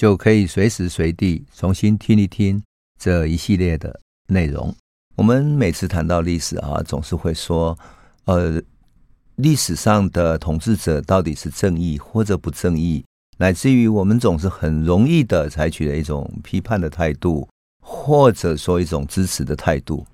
[0.00, 2.58] 就可以随时随地重新听一听
[2.98, 4.74] 这一系列的内容。
[5.14, 7.78] 我们每次谈到历史啊，总是会说，
[8.24, 8.62] 呃，
[9.36, 13.04] 历史上的统治者到底是正义或者不正义？
[13.36, 17.46] 乃至于我们总是很容易的采取了一种批判的态度，
[17.82, 20.06] 或者说一种支持的态度，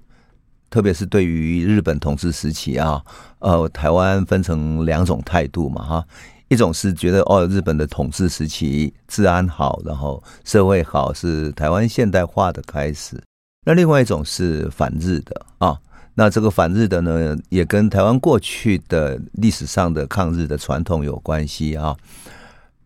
[0.68, 3.00] 特别是对于日本统治时期啊，
[3.38, 6.06] 呃，台湾分成两种态度嘛，哈，
[6.48, 13.16] 一种是觉得哦，日本的统治时期治安好，然后社会好，是台湾现代化的开始；
[13.64, 15.76] 那另外一种是反日的啊，
[16.14, 21.96] 那这个反日的呢，也跟台湾过去的历史上的抗日的传统有关系啊。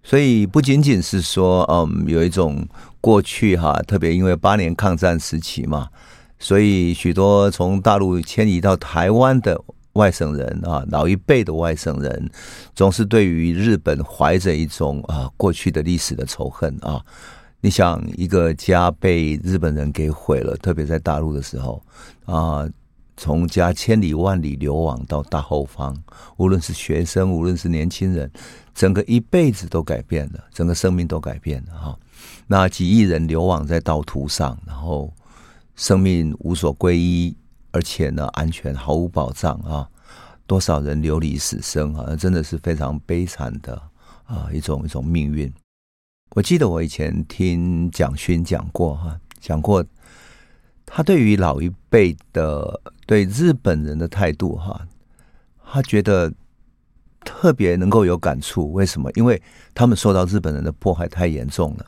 [0.03, 2.67] 所以不仅仅是说，嗯，有一种
[3.03, 5.91] 过去哈，特别因为八年抗战时期嘛，
[6.39, 9.61] 所以许多从大陆迁移到台湾的
[10.01, 12.31] 外省人啊，老一辈的外省人，
[12.75, 17.05] 总是对于日本怀着一种啊过去的历史的仇恨啊。
[17.61, 21.83] 你想，一个家被日本人给毁了，特别在大陆的时候
[22.25, 22.67] 啊。
[23.23, 25.95] 从家千里万里流亡到大后方，
[26.39, 28.31] 无论是学生，无论是年轻人，
[28.75, 31.99] 整个一辈子都改变了，整个生命都改变了哈。
[32.47, 35.13] 那几亿人流亡在道途上，然后
[35.77, 37.37] 生命无所归依，
[37.73, 39.89] 而且呢，安全毫无保障啊！
[40.47, 42.17] 多少人流离死生啊！
[42.17, 43.81] 真的是非常悲惨的
[44.25, 45.53] 啊一种一种命运。
[46.31, 49.85] 我记得我以前听蒋勋讲过哈，讲过。
[50.93, 54.89] 他对于老一辈的对日本人的态度，哈，
[55.65, 56.33] 他觉得
[57.25, 58.73] 特别能够有感触。
[58.73, 59.09] 为什么？
[59.13, 59.41] 因为
[59.73, 61.87] 他们受到日本人的迫害太严重了。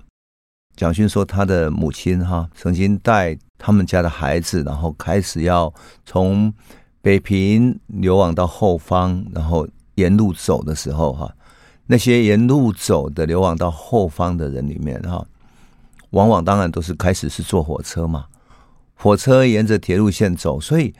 [0.74, 5.72] 蒋勋说，他的母亲哈曾经带他们家的孩子，然后开始要
[6.04, 6.52] 从
[7.00, 11.32] 北平流亡到后方，然后沿路走的时候，哈，
[11.86, 15.24] 那些沿路走的流亡到后方的人里面，哈，
[16.10, 18.26] 往往当然都是开始是坐火车嘛。
[18.94, 20.94] 火车沿着铁路线走，所以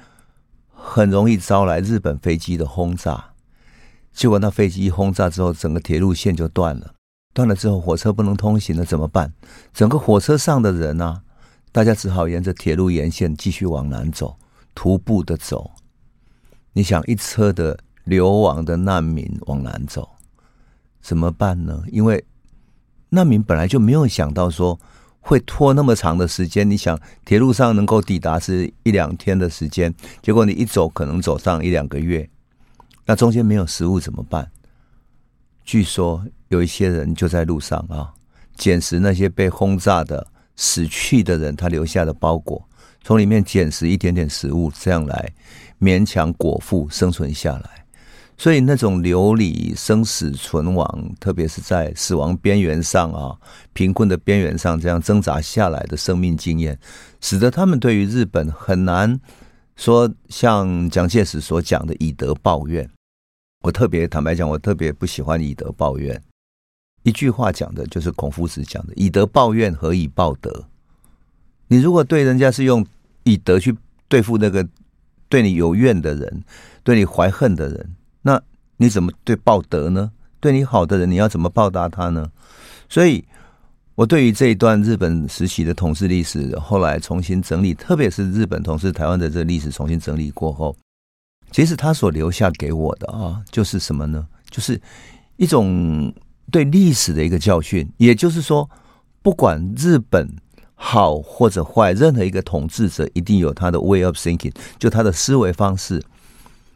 [0.74, 3.32] 很容易招来日本飞机的轰炸。
[4.12, 6.92] 结果那飞机一轰炸之后，整个铁路线就断了。
[7.32, 9.32] 断了之后，火车不能通行了，怎么办？
[9.72, 11.22] 整个火车上的人啊，
[11.70, 14.36] 大家只好沿着铁路沿线继续往南走，
[14.74, 15.70] 徒步的走。
[16.72, 20.08] 你想，一车的流亡的难民往南走，
[21.00, 21.82] 怎么办呢？
[21.90, 22.24] 因为
[23.10, 24.78] 难民本来就没有想到说。
[25.24, 26.68] 会拖那么长的时间？
[26.68, 32.28] 你想，铁路上能够抵达是一两天的时间，结果你一走可能走上一两个月，
[33.06, 34.50] 那中间没有食物怎么办？
[35.64, 38.12] 据说有一些人就在路上啊，
[38.56, 42.68] 捡拾那些被轰炸的死去的人他留下的包裹，
[43.02, 45.32] 从里面捡拾一点点食物，这样来
[45.80, 47.84] 勉强果腹生存下来。
[48.36, 53.36] 所以那种流离、生死存亡，特别是在死亡边缘上啊，
[53.72, 56.76] 贫困的边缘上，这样挣扎下来的生命经验，
[57.20, 59.20] 使得他们对于日本很难
[59.76, 62.88] 说像蒋介石所讲的以德报怨。
[63.62, 66.20] 我特别坦白讲，我特别不喜欢以德报怨。
[67.04, 70.64] 一句话讲的就是孔夫子讲的：“以德报怨，何以报德？”
[71.68, 72.84] 你如果对人家是用
[73.22, 73.74] 以德去
[74.08, 74.66] 对付那个
[75.28, 76.44] 对你有怨的人，
[76.82, 77.94] 对你怀恨的人。
[78.20, 78.40] 那
[78.76, 80.12] 你怎么对报德呢？
[80.38, 82.30] 对你好的人，你要怎么报答他呢？
[82.88, 83.24] 所以，
[83.94, 90.76] 我对于这一段日本时期的统治历史，后来重新整理，特别是日本统治台湾的这历史重新整理过后，
[91.52, 94.26] 其实他所留下给我的啊，就是什么呢？
[94.50, 94.80] 就是
[95.36, 96.12] 一种
[96.50, 97.88] 对历史的一个教训。
[97.98, 98.68] 也就是说，
[99.22, 100.28] 不管日本
[100.74, 106.02] 好或者坏，任何一个统治者一定有他的 way of thinking，就他的思维方式。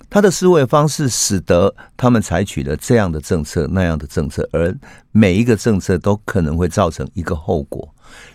[0.09, 4.73] 他的思维方式使得他们采取了这样的政策、那样的政策，而
[5.11, 7.93] 每一个政策都可能会造成一个后果。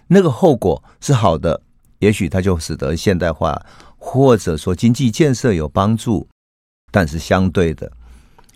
[0.08, 1.62] 那个后果是好的，
[2.00, 3.58] 也许它就使得现代化
[4.04, 6.28] 或者说经济建设有帮助，
[6.92, 7.90] 但是相对的，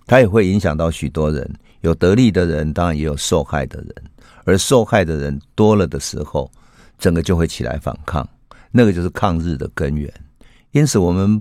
[0.08, 1.48] 它也会影响到许多人。
[1.82, 3.94] 有得利的人，当然也有受害的人，
[4.44, 6.52] 而受害的人多了的时候，
[6.98, 8.28] 整个就会起来反抗，
[8.72, 10.12] 那个就是抗日的根源。
[10.72, 11.40] 因此，我们。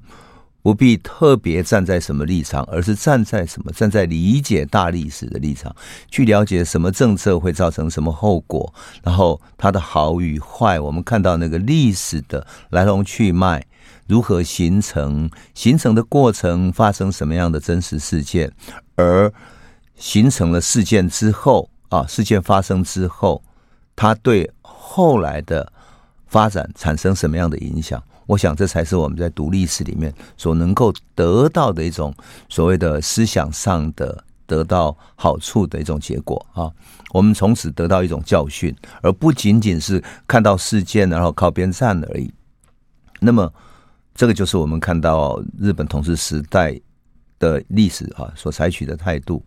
[0.64, 3.70] 不必特别站在什么立场，而是站在什么？
[3.72, 5.76] 站在理解大历史的立场，
[6.10, 8.72] 去了解什么政策会造成什么后果，
[9.02, 13.62] 然后它的好与坏，我们看到那个历史的来龙去脉，
[14.06, 18.52] 如何形成，形成的过程发生什么样的真实事件，
[18.96, 19.32] 而
[19.96, 23.42] 形成了事件之后啊，事件发生之后，
[23.96, 25.72] 它对后来的
[26.26, 28.02] 发展产生什么样的影响？
[28.26, 32.14] 我想，这才是我们在读历史里面所能够得到的一种
[32.48, 36.70] 所谓的思想上的得到好处的一种结果啊。
[37.10, 42.32] 我们从此得到一种教训，而不仅仅是看到事件然后靠边站而已。
[43.20, 43.52] 那么，
[44.14, 46.78] 这个就是我们看到日本统治时代
[47.38, 49.44] 的历史啊所采取的态度，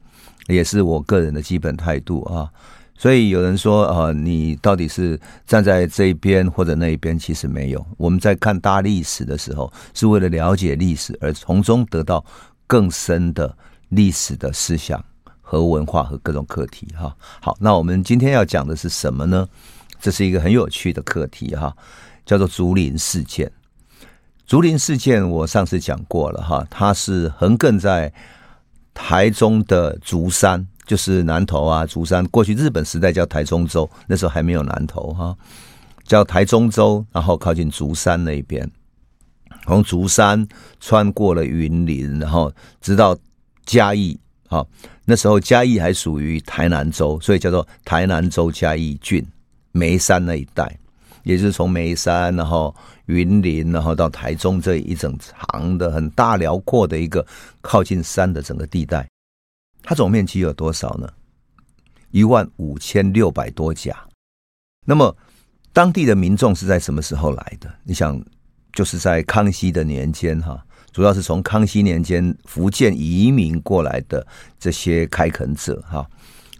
[0.48, 2.52] 也是我个人的基本态度啊。
[3.00, 7.18] 所以有人说，啊，你到底是站在这一边或者那一边？
[7.18, 7.86] 其实没有。
[7.96, 12.26] 我们在看大历史的时候，是为了了解历史，而从中得到
[12.66, 13.56] 更深的
[13.90, 15.00] 历史的思想
[15.42, 16.88] 和文化和各种课题。
[16.98, 19.48] 哈，好，那我们今天要讲的是什么呢？
[20.02, 21.72] 这是一个很有趣的课题，哈，
[22.26, 23.52] 叫做竹林事件。
[24.48, 28.12] 竹林事件我上次讲过了，哈，它是横亘在
[28.94, 30.66] 台中的竹山。
[30.86, 35.36] 就是南投啊，竹山，过去日本时代叫台中州，那时候还没有南投哈，
[36.06, 38.66] 叫台中州，然后靠近竹山那一边，
[39.66, 40.48] 从竹山
[40.80, 42.50] 穿过了云林，然后
[42.80, 43.14] 直到
[43.66, 44.18] 嘉义
[44.48, 44.66] 啊，
[45.04, 49.22] 那时候嘉义还属于台南州，所以叫做台南州嘉义郡
[49.74, 50.74] 梅山那一带，
[51.24, 52.74] 也就是从梅山，然后
[53.08, 57.26] 云林，然后到台中这一整长的很大辽阔的一个
[57.62, 59.06] 靠近山的整个地带。
[59.82, 61.10] 它总面积有多少呢？
[62.12, 63.98] 一万五千六百多甲。
[64.86, 65.16] 那么，
[65.74, 67.74] 当地的民众是在什么时候来的？
[67.84, 68.22] 你想，
[68.72, 70.62] 就是在康熙的年间，哈，
[70.92, 74.26] 主要是从康熙年间福建移民过来的
[74.58, 76.10] 这些开垦者，哈，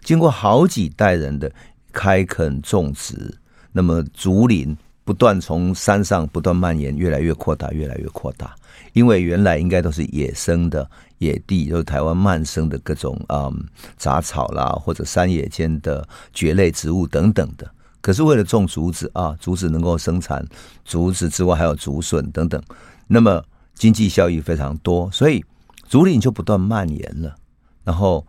[0.02, 1.50] 经过好几代人的
[1.92, 3.34] 开垦种植，
[3.72, 4.76] 那么竹林
[5.08, 8.54] 不断从山上不断蔓延，越来越扩大，越来越扩大。
[8.92, 10.86] 因为原来应该都是野生的。
[11.16, 13.50] 野地就是台湾慢生的各种啊、
[13.96, 17.66] 杂草啦，或者山野间的蕨类植物等等的。
[18.02, 20.46] 可是为了种竹子啊，竹子能够生产
[20.84, 22.62] 竹子之外，还有竹笋等等，
[23.06, 25.42] 那么经济效益非常多，所以
[25.88, 27.34] 竹林就不断蔓延了。
[27.82, 28.26] 然后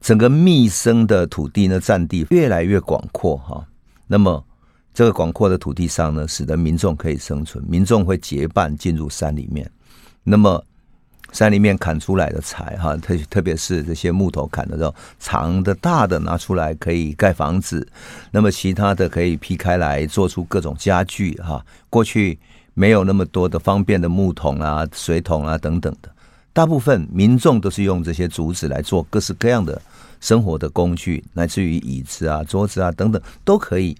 [0.00, 3.66] 整个密生的土地呢，占地越来越广阔哈。
[4.06, 4.44] 那么
[4.92, 9.70] 这个广阔的土地上呢，使得民众可以生存，民众会结伴进入山里面。
[10.22, 10.62] 那么
[11.32, 17.86] 山里面砍出来的柴，哈，特特别是这些木头砍的时候，长的、大的拿出来可以盖房子，
[18.32, 21.64] 那么其他的可以劈开来做出各种家具，哈。
[21.88, 22.36] 过去
[22.74, 26.10] 没有那么多的方便的木桶啊、水桶啊等等的，
[26.52, 29.80] 大部分民众都是用这些竹子来做各式各样的
[30.20, 33.96] 生活的工具，乃至于椅子啊、桌子啊等等都可以，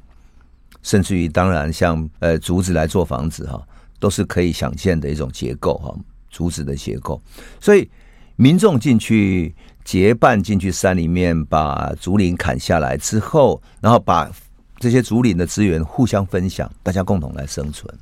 [0.82, 3.60] 甚至于当然像呃竹子来做房子，哈，
[3.98, 5.94] 都是可以想见的一种结构，哈。
[6.32, 7.20] 竹子的结构，
[7.58, 7.90] 所以
[8.36, 14.30] 民众进去结伴进去山里面，把竹林砍下来之后，然后把
[14.78, 17.92] 这些竹林的资源互相分享，大家共同来生存。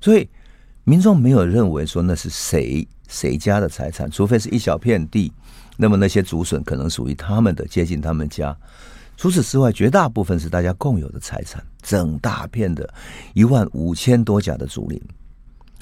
[0.00, 0.26] 所以
[0.84, 5.30] 民众没有认为说那是谁谁家的财产，除非是一小片地，
[5.76, 8.56] 那么那些竹笋可能属于他们的，接近他们家。
[9.20, 12.88] 除此之外，绝大部分是大家共有的财产，整大片的
[13.34, 14.98] 一万五千多甲的竹林。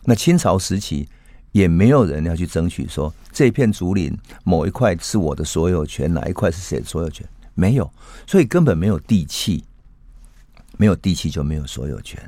[0.02, 1.08] 那清朝时期。
[1.52, 7.26] 也没有人要去争取说，这片竹林某一块是我的所有权，哪一块是谁的所有权？
[7.54, 7.90] 没有，
[8.26, 9.64] 所以根本没有地契，
[10.76, 12.20] 没有地契就没有所有权。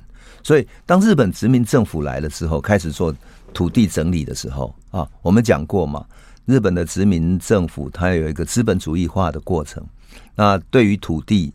[0.43, 3.15] 所以当日本殖民政府来了之后，开始做
[3.53, 6.05] 土地整理的时候啊，我们讲过嘛，
[6.47, 9.87] 日本的殖民政府它有一个资本主义化的过程。
[10.35, 11.53] 那对于土地，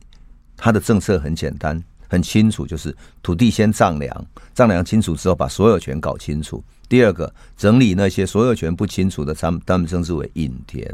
[0.58, 1.84] 它的政策很简单。
[2.08, 6.64] 很清楚，就是土地先丈量，丈量清楚之后，把所有权搞清楚。
[6.88, 10.88] 第二个，整理那些所有权不清楚的，他们他们称之为隐田，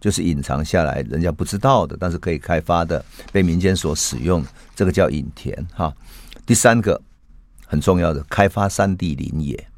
[0.00, 4.42] 就是隐藏下来，人家不知道的，但是可以开发的，被民间所使用，
[4.76, 5.92] 这个叫隐田哈。
[6.46, 6.98] 第三个
[7.66, 9.68] 很重要的，开发山地林野，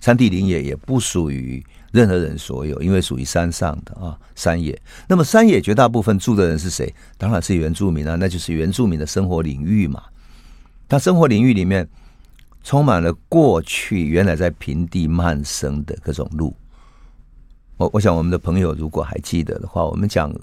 [0.00, 1.64] 山地林野也不属于。
[1.92, 4.80] 任何人所有，因为属于山上的啊，山野。
[5.06, 6.92] 那么山野绝大部分住的人是谁？
[7.18, 10.02] 当然是原住民啊，那就是原住民的生活领域嘛。
[10.88, 11.86] 他生活领域里面
[12.64, 16.56] 充满了过去原来在平地漫生的各种路。
[17.76, 20.34] 我我想我们的朋友如果还记得的话，我们讲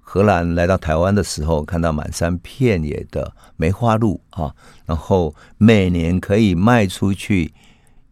[0.00, 4.54] 荷兰来到台湾的时候，看到满山遍野的梅花鹿啊，
[4.86, 7.52] 然后每年可以卖出去。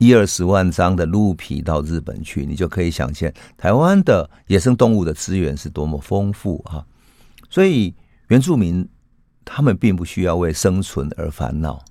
[0.02, 6.84] 一二十万张的鹿皮到日本去，你就可以想见台湾的野生动物的资源是多么丰富啊！
[7.48, 7.94] 所以
[8.26, 8.88] 原住民
[9.44, 11.84] 他们并不需要为生存而烦恼，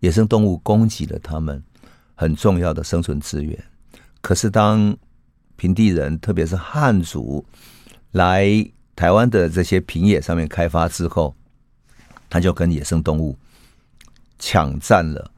[0.00, 1.62] 野生动物供给了他们
[2.16, 3.56] 很重要的生存资源。
[4.20, 4.96] 可是当
[5.54, 7.46] 平地人，特别是汉族
[8.10, 8.44] 来
[8.96, 11.32] 台湾的这些平野上面开发之后，
[12.28, 13.38] 他就跟野生动物
[14.40, 15.30] 抢占了。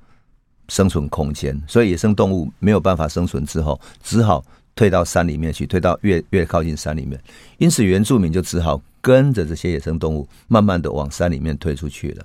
[0.69, 4.45] 生存空间，所以野生动物没有办法生存之后，只好
[4.75, 7.21] 退到山里面去，退到越越靠近山里面。
[7.59, 12.25] 因此，原住民就只好跟着这些野生动物，慢慢的往山里面退出去了。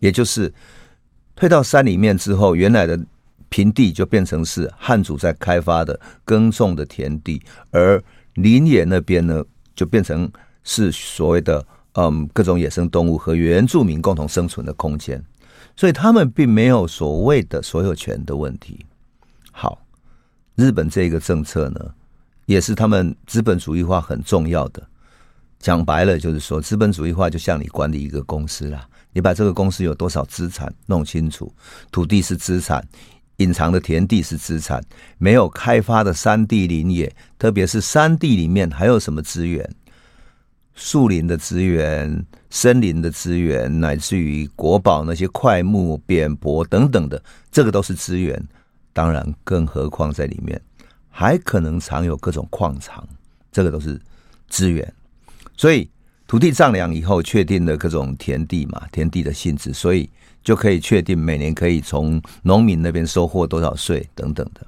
[0.00, 0.52] 也就是
[1.36, 2.98] 退到山里面之后，原来的
[3.48, 8.02] 平地就变成是汉族在开发的耕种的田地，而
[8.34, 9.44] 林野那边呢，
[9.74, 10.30] 就变成
[10.64, 15.22] 是所谓的嗯各种野生动物和原住民共同生存的空间。
[15.78, 18.84] 所以他们并没有所谓的所有权的问题。
[19.52, 19.80] 好，
[20.56, 21.94] 日本这个政策呢，
[22.46, 24.82] 也是他们资本主义化很重要的。
[25.60, 31.54] 讲白了，就是说资本主义化就像你管理一个公司啦，你把这个公司有多少资产弄清楚，
[31.92, 32.84] 土地是资产，
[33.36, 34.82] 隐藏的田地是资产，
[35.16, 39.64] 没有开发的山地林野，特别是山地里面还有什么资源。
[40.74, 48.42] 树林的资源、森林的资源，乃至于国宝那些块木、扁柏等等的，这个都是资源。
[48.92, 50.60] 当然，更何况在里面
[51.08, 53.06] 还可能藏有各种矿藏，
[53.52, 54.00] 这个都是
[54.48, 54.92] 资源。
[55.56, 55.88] 所以，
[56.26, 60.08] 土地丈量以后，确定了各种田地嘛，田地的性质，所以
[60.42, 64.66] 就可以确定每年可以从农民那边收获多少税等等的。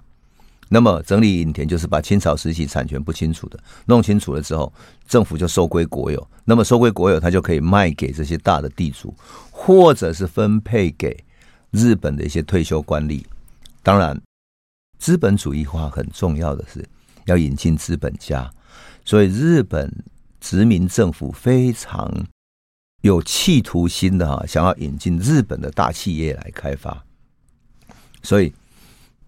[0.72, 4.72] 那么整理隐田就是把清朝时期产权不清楚的弄清楚了之后，
[5.04, 6.30] 政府就收归国有。
[6.44, 9.12] 那么收归国有，他就可以卖给这些大的地主，
[9.50, 11.24] 或者是分配给
[11.72, 13.24] 日本的一些退休官吏。
[13.82, 14.16] 当然，
[14.96, 16.88] 资本主义化很重要的是
[17.24, 18.48] 要引进资本家，
[19.04, 19.92] 所以日本
[20.40, 22.08] 殖民政府非常
[23.00, 27.02] 有企图心的哈，想要引进日本的大企业来开发，
[28.22, 28.52] 所以。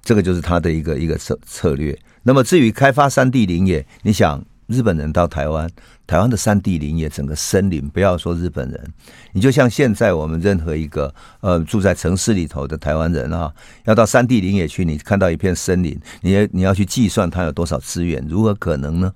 [0.03, 1.99] 这个就是他的一个一个策策略。
[2.23, 5.69] 那么至于开发山地林业，你想日本人到台湾，
[6.07, 8.93] 台湾的山地林业，整个森林，不要说日本人，
[9.33, 13.53] 你就像现在我们任何一个呃住在城市里头的台湾人啊，
[13.85, 19.13] 要到山地林野去，你看到一片森林，你你要去计算它有多少资源，如何可能呢？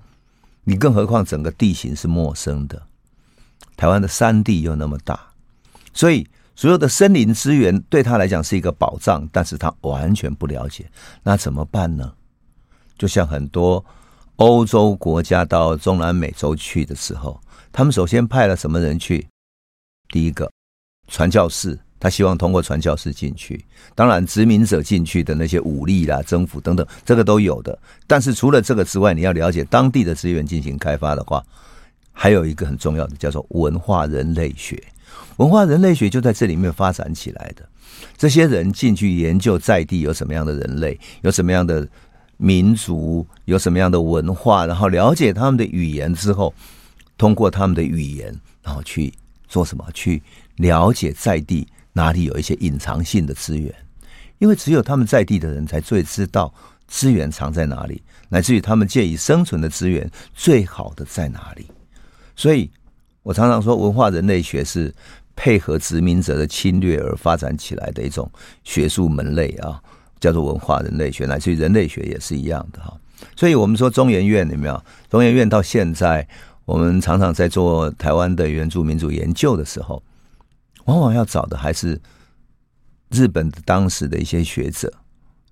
[0.65, 2.81] 你更何况整个地形是陌生的，
[3.75, 5.19] 台湾的山地又那么大，
[5.93, 6.27] 所以。
[6.57, 10.89] 所有的森林资源对他来讲是一个宝藏，但是他完全不了解，
[11.21, 12.11] 那怎么办呢？
[12.97, 13.85] 就像很多
[14.37, 17.39] 欧洲国家到中南美洲去的时候，
[17.71, 19.27] 他们首先派了什么人去？
[20.09, 20.51] 第一个
[21.07, 23.63] 传教士，他希望通过传教士进去。
[23.93, 27.77] 当然，殖民者进去的那些武力啦、征服等等，这个都有的。
[28.07, 31.45] 但是除了这个之外，你要了解当地的资源进行开发的话，
[32.11, 34.81] 还有一个很重要的，叫做文化人类学。
[35.37, 37.67] 文化人类学就在这里面发展起来的。
[38.17, 41.87] 这些人进去研究在地有什么样的人类，有什么样的
[42.37, 46.53] 民族，有什么样的文化，然后了解他们的语言之后，
[47.17, 49.13] 通过他们的语言，然后去
[49.47, 49.83] 做什么？
[49.93, 50.21] 去
[50.57, 53.73] 了解在地哪里有一些隐藏性的资源，
[54.37, 56.53] 因为只有他们在地的人才最知道
[56.87, 61.65] 资源藏在哪里，乃至于他们借以生存的资源最好的在哪里。
[62.35, 62.69] 所以
[63.27, 64.93] 我常常说，文化人类学是。
[65.39, 68.27] 配合殖民者的侵略而发展起来的一种
[68.63, 69.79] 学术门类啊，
[70.19, 72.91] 叫做文化人类学，乃至于人类学也是一样的哈。
[73.35, 74.83] 所以，我们说中研院有没有？
[75.11, 76.27] 中研院到现在，
[76.65, 80.01] 我们常常在做台湾的原住民族研究的时候，
[80.85, 82.01] 往往要找的还是
[83.11, 84.91] 日本的当时的一些学者，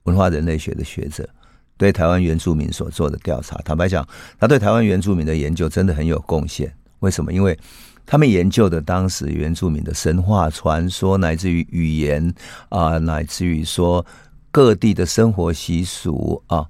[0.06, 1.30] 文化人类学的学者
[1.78, 3.56] 对台湾原住民所做的调查。
[3.64, 4.04] 坦白讲，
[4.40, 6.76] 他对台湾原住民的研究真的很有贡献。
[7.06, 7.32] 为什么？
[7.32, 7.58] 因为
[8.04, 12.34] 他们研究的当时原住民的神话传说，乃至于语言
[12.70, 14.04] 啊，乃至于说
[14.52, 16.66] 各地的生活习俗啊，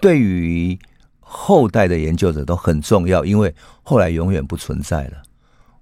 [0.00, 0.78] 对于
[1.20, 5.22] 后代的研究者都很重要，因为后来永远不存在了。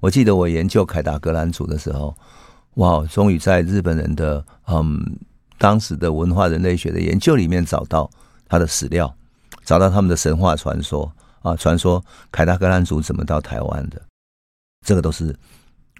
[0.00, 2.14] 我记得我研究凯达格兰族的时候，
[2.74, 5.00] 哇，终于在日本人的嗯
[5.58, 8.10] 当时的文化人类学的研究里面找到
[8.48, 9.14] 他的史料，
[9.64, 11.10] 找到他们的神话传说
[11.46, 14.02] 啊，传说凯达格兰族怎么到台湾的。
[14.84, 15.34] 这个都是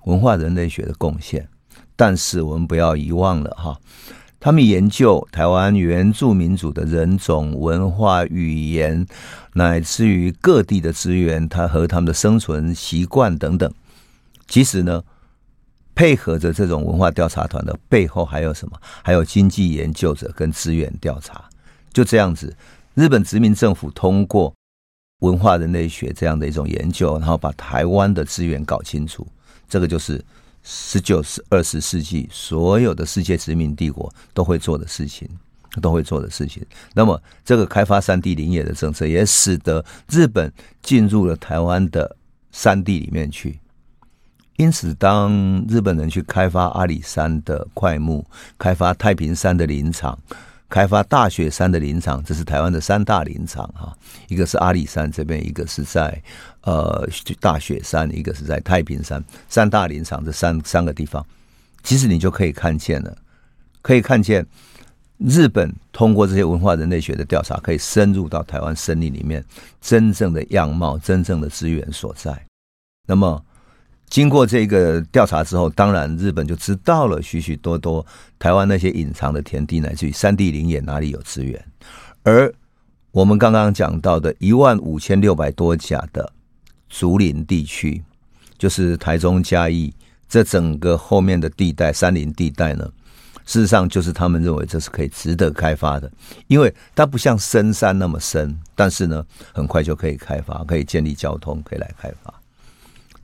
[0.05, 1.49] 文化人类学的贡献，
[1.95, 3.79] 但是我们不要遗忘了哈，
[4.41, 9.07] 他们研究台湾原住民族的人种、文化、语言，
[9.55, 13.73] 乃至于各地的资源，他和他们的生存习惯等等。
[14.49, 15.03] 其实呢，
[15.95, 18.79] 配合着这种文化调查团的背后还有什么？
[19.03, 21.45] 还有经济研究者跟资源调查。
[21.93, 22.55] 就这样子，
[22.95, 24.55] 日本殖民政府通过
[25.21, 29.27] 文化人类学这样的一种研究，然后把台湾的资源搞清楚。
[29.69, 30.23] 这个就是
[30.63, 35.29] 十九、二十世纪所有的世界殖民帝国都会做的事情，
[35.81, 36.65] 都会做的事情。
[36.93, 42.17] 那么，这个开发山地林业的政策，也使得日本进入了台湾的
[42.53, 43.59] 山地里面去。
[44.57, 48.25] 因此，当日本人去开发阿里山的块木，
[48.57, 50.19] 开发太平山的林场，
[50.69, 53.97] 开发大雪山的林场，这是台湾的三大林场哈。
[54.29, 56.21] 一个是阿里山这边，一个是在
[56.63, 57.09] 呃
[57.41, 59.23] 大雪山，一个是在太平山。
[59.49, 61.25] 三大林场这三三个地方，
[61.83, 63.17] 其实你就可以看见了，
[63.83, 64.45] 可以看见
[65.19, 69.45] 日本通过这些文化人类学的调查，可以深入到台湾森林里面
[69.81, 72.45] 真正的样貌、真正的资源所在。
[73.07, 73.43] 那么。
[74.09, 78.05] 经过这个调查之后，当然日本就知道了许许多多
[78.39, 81.63] 台湾那些隐藏的田地，乃至于山地林野哪里有资源。
[82.23, 82.53] 而
[83.11, 86.33] 我们刚刚讲到的一万五千六百多甲的
[86.89, 88.03] 竹林地区，
[88.57, 89.93] 就是台中嘉义
[90.29, 92.89] 这整个后面的地带山林地带呢，
[93.45, 96.11] 事实上就是他们认为这是可以值得开发的，
[96.47, 102.33] 因为它不像深山那么深，但是呢，很快就可以开发，可以建立交通，可以来开发。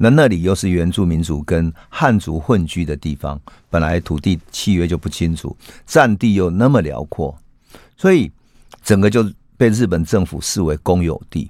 [0.02, 3.40] 那那里又是原住民族跟汉族混居的地方，
[3.70, 5.56] 本来土地契约就不清楚，
[5.86, 7.38] 占地又那么辽阔，
[7.96, 8.28] 所以
[8.82, 9.24] 整个就
[9.56, 11.48] 被日本政府视为公有地。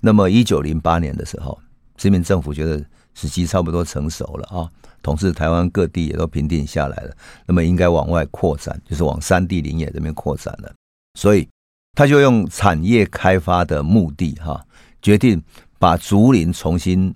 [0.00, 1.56] 那么一九零八年的时候，
[1.96, 4.68] 殖民政府觉得时机差不多成熟了啊，
[5.00, 7.16] 统治台湾各地也都平定下来了，
[7.46, 10.74] 那么应该往外扩展，就是往山地林野这边扩展了。
[11.14, 11.48] 所以
[11.94, 14.60] 他就用产业开发的目的哈，
[15.00, 15.40] 决定
[15.78, 17.14] 把竹林重新。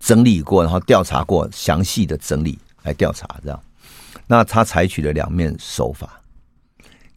[0.00, 3.60] 整理过，然后调查过，详细的整理来调查，这样。
[4.26, 6.20] 那他采取了两面手法。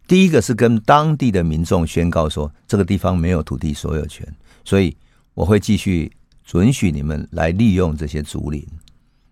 [0.08, 4.28] 第一个是跟当地的民众宣告说，这个地方没有土地所有权，
[4.66, 4.96] 所以
[5.34, 6.12] 我会继续
[6.44, 8.66] 准许你们来利用这些竹林。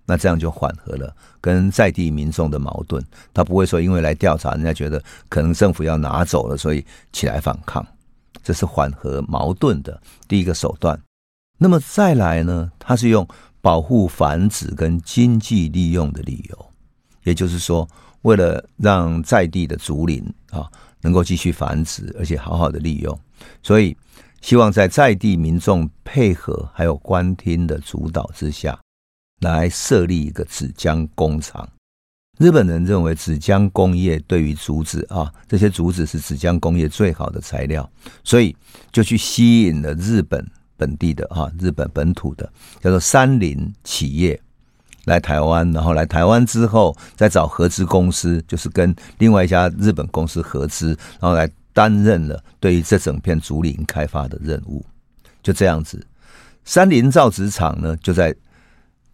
[0.06, 3.04] 那这样就缓和了跟在地民众的矛盾。
[3.34, 7.86] 他不会说因为来调查，人家觉得可能政府要拿走了，所以起来反抗。
[8.44, 10.98] 这是缓和矛盾的第一个手段。
[11.58, 12.72] 那么再来呢？
[12.78, 13.28] 他是用
[13.62, 16.74] 保护繁殖跟经济利用的理由，
[17.24, 17.88] 也就是说，
[18.22, 20.70] 为了让在地的竹林啊
[21.02, 23.20] 能够继续繁殖，而且好好的利用，
[23.64, 23.98] 所以
[24.42, 28.80] 希望在在地民众配合还有官厅的主导之下，
[29.42, 31.68] 来设立一个纸浆工厂。
[32.38, 37.90] 日本人认为纸浆工业对于竹子啊，这些竹子是纸浆工业最好的材料，
[38.24, 38.56] 所以
[38.92, 40.48] 就去吸引了日本。
[40.78, 44.40] 本地的哈，日本本土的叫做山林企业
[45.06, 54.86] 来台湾，然后来台湾之后再找合资公司，就是跟另外一家日本公司合资，然后来担任了对于这整片竹林开发的任务。
[55.42, 56.06] 就这样子，
[56.66, 58.36] 山林造纸厂呢就在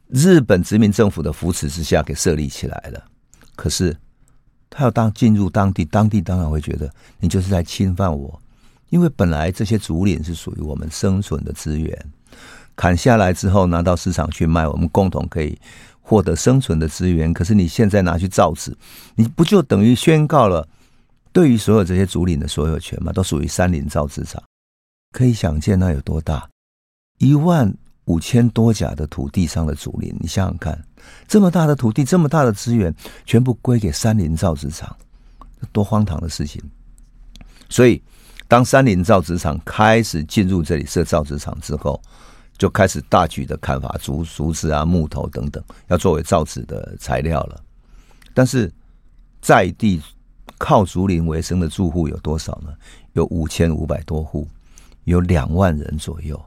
[0.07, 3.03] 日本殖民政府的扶持之下给设立起来了。
[3.55, 3.95] 可是
[4.69, 8.41] 他要当进入当地，当地当然会觉得你就是在侵犯我。
[8.93, 12.05] 因为本来这些竹林是属于我们生存的资源，
[12.75, 15.57] 砍下来之后拿到市场去卖，我们共同可以
[15.99, 17.33] 获得生存的资源。
[17.33, 18.77] 可是你现在拿去造纸，
[19.15, 20.67] 你不就等于宣告了
[21.31, 23.11] 对于所有这些竹林的所有权吗？
[23.11, 24.39] 都属于山林造纸厂。
[25.11, 26.47] 可以想见那有多大，
[27.17, 27.73] 一万
[28.05, 30.79] 五千多甲的土地上的竹林，你想想看，
[31.27, 32.93] 这么大的土地，这么大的资源，
[33.25, 34.95] 全部归给山林造纸厂，
[35.71, 36.61] 多荒唐的事情！
[37.69, 37.99] 所以。
[38.53, 41.99] 当山林造纸厂开始进入这里设造纸厂之后，
[42.55, 47.59] 就开始大举的砍伐竹竹子啊、木头等等，要作为造纸的材料了。
[48.31, 48.71] 但是
[49.41, 49.99] 在地
[50.59, 52.71] 靠竹林为生的住户有多少呢？
[53.13, 54.47] 有五千五百多户，
[55.05, 56.39] 有两万人左右，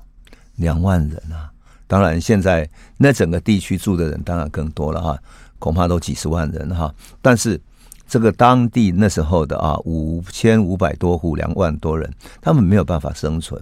[0.55, 1.51] 两万人啊！
[1.89, 5.19] 当然，现在那整个地区住的人当然更多了哈，
[5.59, 6.95] 恐怕都几十万人哈。
[7.21, 7.61] 但是
[8.09, 12.09] 这个当地那时候的啊，五千五百多户，两万多人，
[12.41, 13.61] 他们没有办法生存，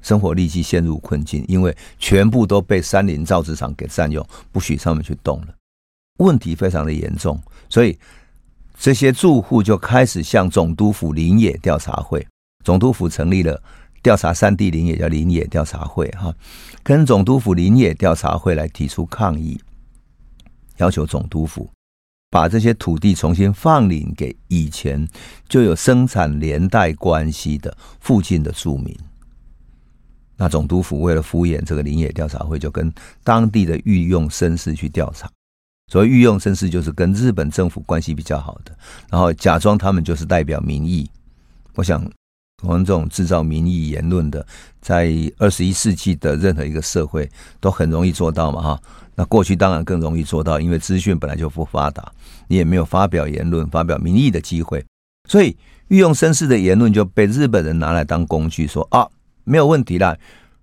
[0.00, 5.48] 生活立即陷入困境，因为全部都被山林造纸厂给占用，不许他们去动了，
[6.18, 7.38] 问题非常的严重，
[7.68, 7.98] 所以
[8.78, 12.26] 这些住户就开始向总督府林野调查会，
[12.64, 13.62] 总督府成立了
[14.02, 16.34] 调查山地林野叫林野调查会哈，
[16.82, 19.60] 跟总督府林野调查会来提出抗议，
[20.78, 21.68] 要求总督府。
[22.32, 25.06] 把这些土地重新放领给以前
[25.50, 28.96] 就有生产连带关系的附近的住民。
[30.38, 32.90] 那总督府为了敷衍这个林野调查会，就跟
[33.22, 35.30] 当地的御用绅士去调查，
[35.88, 38.74] 所谓御用绅士，就是跟日本政府关系比较好的，
[39.10, 41.08] 然后假装他们就是代表民意。
[41.74, 42.02] 我想，
[42.62, 44.44] 我们这种制造民意言论的，
[44.80, 48.80] 在二十一世纪的任何一个社会都很容易做到嘛，哈。
[49.14, 52.10] 那过去当然更容易做到，因为资讯本来就不发达，
[52.48, 54.82] 你也没有发表言论、发表民意的机会，
[55.28, 55.54] 所以
[55.88, 59.06] 御用绅士的言论就被日本人拿来当工具，说啊，
[59.44, 60.16] 没有问题啦。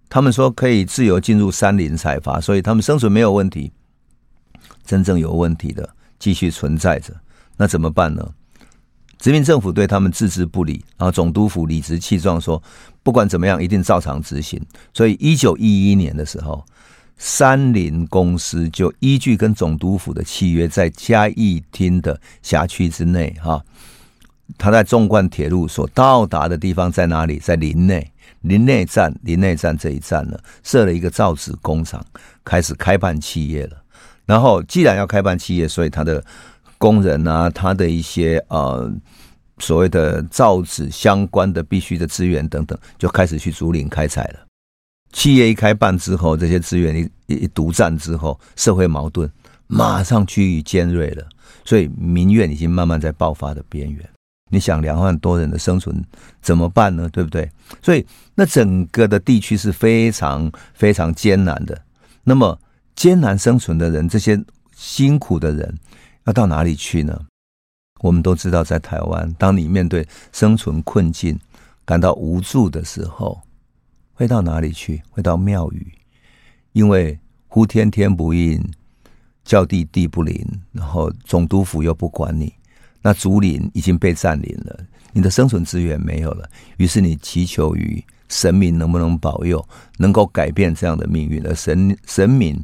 [0.10, 3.72] 他们说可以自由进入山林采伐，所以他们生存没有问题。
[4.84, 7.14] 真正有问题的继续存在着，
[7.56, 8.28] 那怎么办呢？
[9.20, 12.62] 殖民政府对他们置之不理，然后总督府理直气壮说，
[13.04, 14.60] 不管怎么样，一定照常执行。
[14.94, 16.64] 所以，一九一一年的时候，
[17.18, 23.62] 三林公司就依据跟总督府的契约，在嘉义厅的辖区之内，哈，
[24.58, 27.40] 他在纵贯铁路所到达的地方在哪里？
[27.40, 32.02] 在林内，林内站，林内站这一站呢，设了一个造纸工厂，
[32.46, 33.84] 开始开办企业了。
[34.26, 36.24] 然后，既然要开办企业，所以他的
[36.80, 38.92] 工人啊，他的一些呃
[39.60, 44.40] 所谓的造纸相关的必须的资源等等，就开始去竹林开采了。
[45.14, 46.96] 企业一开办之后，这些资源
[47.28, 49.32] 一一独占之后，社会矛盾
[49.68, 51.24] 马上趋于尖锐了，
[51.64, 54.10] 所以民怨已经慢慢在爆发的边缘。
[54.50, 56.04] 你想，两万多人的生存
[56.42, 57.08] 怎么办呢？
[57.10, 57.48] 对不对？
[57.84, 61.80] 所以那整个的地区是非常非常艰难的。
[62.24, 62.58] 那么。
[62.96, 64.38] 艰难生存的人，这些
[64.76, 65.74] 辛苦的人，
[66.26, 67.26] 要到哪里去呢？
[68.02, 71.38] 我们都知道，在台湾，当你面对生存困境，
[71.84, 73.42] 感到无助的时候，
[74.14, 75.02] 会到哪里去？
[75.10, 75.92] 会到庙宇，
[76.72, 78.64] 因为呼天天不应，
[79.44, 82.54] 叫地地不灵，然后总督府又不管你，
[83.02, 84.80] 那竹林已经被占领了，
[85.12, 92.64] 你的生存资源没有了，于是你祈求于神明能不能保佑，能够改变这样的命运，而神神明。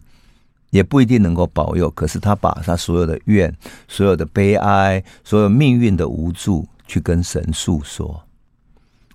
[0.76, 3.56] 也不一定能够保佑，可是他把他所有的怨、
[3.88, 8.22] 所有的悲哀、所有命运的无助，去跟神诉说，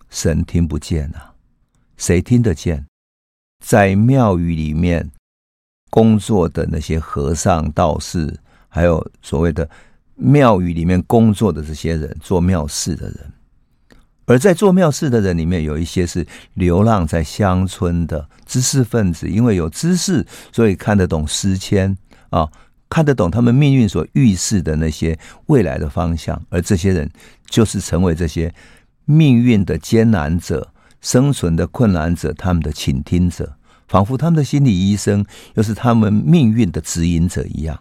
[0.09, 1.35] 神听不见啊，
[1.99, 2.87] 谁听得见？
[3.62, 5.11] 在庙宇里面
[5.90, 8.35] 工作的那些和尚、道士，
[8.66, 9.68] 还有所谓的
[10.14, 13.31] 庙宇里面工作的这些人，做庙事的人。
[14.31, 21.97] 而在做庙事的人里面，有一些是流浪在乡村的知识分子，因为有知识，所以看得懂诗签
[22.29, 22.49] 啊，
[22.88, 26.40] 看得懂他们命运所预示的那些未来的方向。
[26.49, 27.11] 而这些人
[27.49, 28.55] 就是成为这些
[29.05, 33.53] 命运的艰难者、生存的困难者，他们的倾听者，
[33.88, 37.77] 仿佛他们的心理医生，又是他们命运的指引者一样。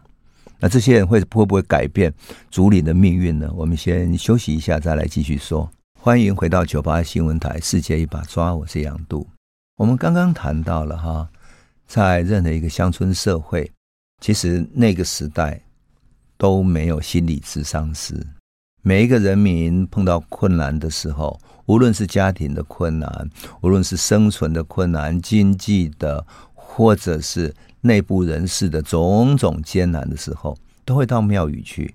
[0.60, 2.12] 那这些人会会不会改变
[2.50, 3.48] 竹林的命运呢？
[3.56, 5.70] 我们先休息一下，再来继续说。
[6.02, 9.28] 欢迎回到九八新闻台，世界一把抓，我是杨度。
[9.76, 11.28] 我们刚刚谈到了哈，
[11.86, 13.70] 在任何一个乡村社会，
[14.22, 15.62] 其实那个时代
[16.38, 18.26] 都没有心理咨商师。
[18.82, 31.94] 每一个人民碰到困难的时候，无论是家庭的困难，无论是生存的困难、经济的，或者是内部人士的种种艰难的时候，都会到庙宇去，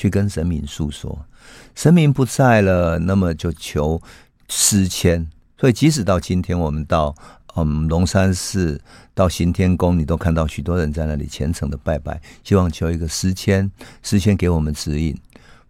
[0.00, 1.26] 去跟神明诉说。
[1.74, 4.00] 神明不在了，那么就求
[4.48, 5.28] 诗签。
[5.58, 7.14] 所以，即使到今天，我们到
[7.54, 8.80] 嗯龙山寺、
[9.12, 13.70] 到行天宫，你都看到许多人在那里虔诚的拜拜，希望求一个诗签，
[14.02, 15.14] 诗签给我们指引。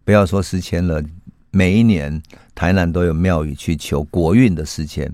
[0.04, 1.02] 不要说诗签了，
[1.50, 2.22] 每一年
[2.54, 5.12] 台南都有庙宇去求国运的诗签，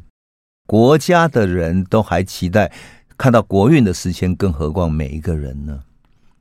[0.66, 2.70] 国家的人都还期待
[3.16, 5.80] 看到国运的诗签，更何况每一个人呢？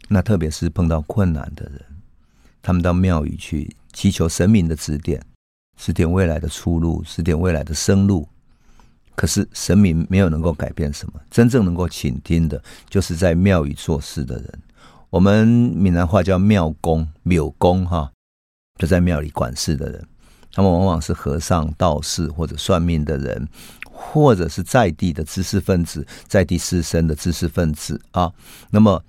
[0.10, 1.82] 那特别是碰到困难的人，
[2.66, 3.76] 他们到庙宇去。
[3.94, 5.24] 祈求神明的指点，
[5.78, 8.28] 指点未来的出路，指点未来的生路。
[9.16, 14.60] 可是神明没有能够改变什么，真正能够倾听的，就是在庙宇做事的人。
[15.10, 18.12] 我们闽南话叫庙公、庙公哈，
[18.78, 20.06] 就在庙里管事的人。
[20.52, 23.48] 他们往往是和尚、道士或者算命的人，
[23.90, 28.30] 或者是在地的知识分子，在地士绅的知识分子啊。
[28.70, 29.02] 那么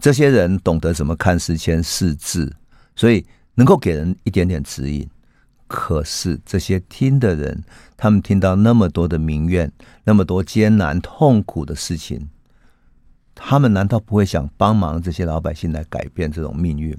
[0.00, 2.54] 这些人懂得怎么看诗签、识字，
[3.04, 3.22] 所以。
[3.56, 5.08] 能够给人一点点指引，
[5.68, 7.62] 可是这些听的人，
[7.96, 9.70] 他们听到那么多的民怨，
[10.02, 12.28] 那么多艰难痛苦的事情，
[13.32, 16.98] 他们难道不会想帮忙这些老百姓来改变这种命运？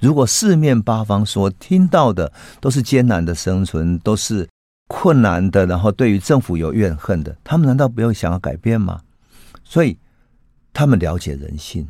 [0.00, 4.48] 如果四面八方所听到的都是艰难的生存，都是
[4.86, 9.02] 困难的，然后对于政府有怨恨的，他们难道不要想要改变吗？
[9.64, 9.98] 所以，
[10.72, 11.88] 他们了解人性，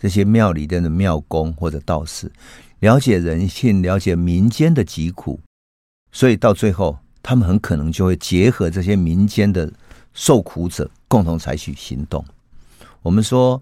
[0.00, 2.32] 这些庙里边的庙公或者道士。
[2.80, 5.40] 了解人性，了解民间的疾苦，
[6.12, 9.70] 所以到最后，他们很可能就会结合这些民间的
[10.14, 12.24] 受苦者，共同采取行动。
[13.02, 13.60] 我们说，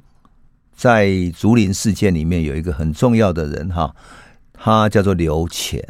[0.75, 3.95] 在竹林事件里面有一个很重要的人哈，
[4.53, 5.81] 他叫做刘干，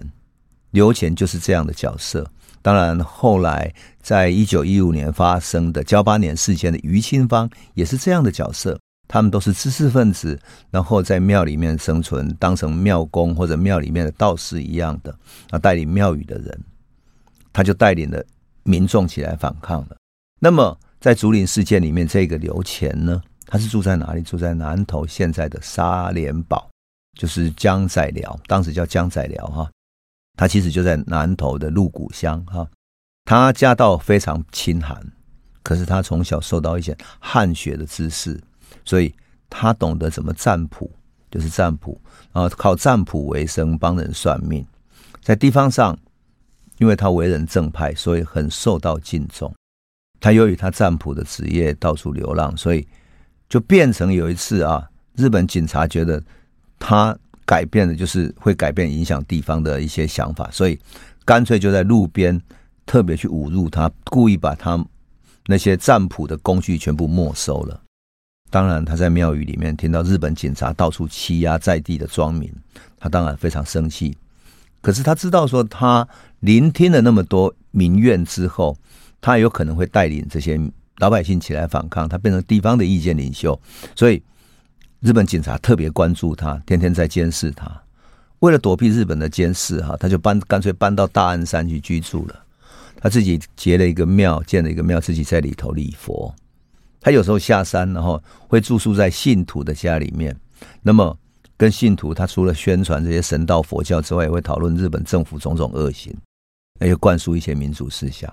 [0.70, 2.30] 刘干就是这样的角色。
[2.62, 8.78] 当然，后来在一九一五年发生的交八年事件的于清芳也是这样的角色。
[9.08, 10.38] 他们都是知识分子，
[10.70, 15.16] 然后在庙里面生存，当成庙公或者庙里面的道士一样的
[15.50, 16.60] 啊，带领庙宇的人，
[17.52, 18.24] 他就带领了
[18.64, 19.96] 民众起来反抗了。
[20.40, 24.22] 那么在竹林事件里面，这个刘乾呢，他是住在哪里？
[24.22, 26.68] 住在南投现在的沙连堡，
[27.16, 29.70] 就是江仔寮，当时叫江仔寮哈。
[30.36, 32.66] 他其实就在南投的鹿谷乡哈。
[33.24, 35.00] 他家道非常清寒，
[35.62, 38.40] 可是他从小受到一些汉学的知识。
[38.86, 39.14] 所以
[39.50, 40.90] 他懂得怎么占卜，
[41.30, 42.00] 就是占卜，
[42.32, 44.64] 然后靠占卜为生，帮人算命。
[45.20, 45.98] 在地方上，
[46.78, 49.52] 因为他为人正派，所以很受到敬重。
[50.20, 52.86] 他由于他占卜的职业到处流浪，所以
[53.48, 56.22] 就变成有一次啊，日本警察觉得
[56.78, 60.78] 他改变的就是会改变影响地方的一些想法，所以
[61.24, 62.40] 干脆就在路边
[62.86, 64.82] 特别去侮辱他，故意把他
[65.46, 67.82] 那些占卜的工具全部没收了。
[68.48, 72.50] 当然，他在庙宇里面听到日本警察到处欺压在地的庄民，
[72.98, 74.16] 他当然非常生气。
[74.80, 76.06] 可是他知道说，他
[76.40, 78.76] 聆听了那么多民怨之后，
[79.20, 80.58] 他有可能会带领这些
[80.98, 83.60] 老百姓起来反抗，他变成地方的意见领袖。
[83.96, 84.22] 所以，
[85.00, 87.70] 日本警察特别关注他，天天在监视他。
[88.38, 92.44] 为了躲避日本的监视，哈，他就搬干脆搬到大安山去居住了。
[93.00, 96.32] 他自己结了一个庙，建了一个庙，自己在里头礼佛。
[97.00, 100.36] 他有时候下山，然后会住宿在信徒的家里面。
[100.82, 101.16] 那么，
[101.56, 106.14] 跟信徒，他除了宣传这些神道佛教之外，也会讨论日本政府种种恶行，
[106.80, 108.32] 那就灌输一些民主思想。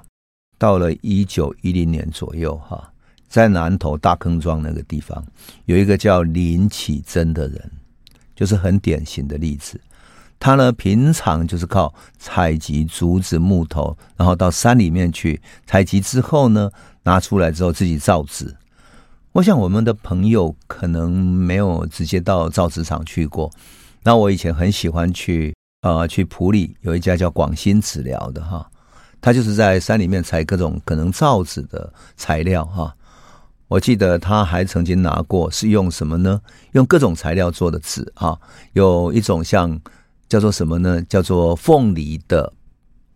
[0.57, 2.91] 到了一九一零年左右，哈，
[3.27, 5.23] 在南投大坑庄那个地方，
[5.65, 7.71] 有一个叫林启珍的人，
[8.35, 9.79] 就是很典型的例子。
[10.43, 16.69] 他呢，平常就是靠采集竹子、木头，然后到山里面去采集之后呢，
[17.03, 18.53] 拿出来之后自己造纸。
[19.31, 23.49] 我想我们的朋友可能没有直接到造纸厂去过。
[24.03, 28.69] 那我以前很喜欢去啊、呃，去埔里有一家叫广兴纸寮的哈，
[29.21, 32.93] 他就是在山里面采各种可能造纸的材料哈。
[33.69, 36.41] 我记得他还曾经拿过是用什么呢？
[36.73, 38.37] 用各种材料做的纸哈，
[38.73, 39.79] 有一种像
[40.33, 40.99] 叫做什么呢？
[41.03, 42.51] 叫做凤梨的。